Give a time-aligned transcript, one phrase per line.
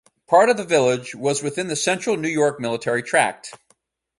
[0.25, 3.53] Part of the village was within the Central New York Military Tract.